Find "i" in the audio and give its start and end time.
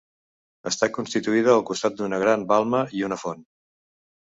3.03-3.07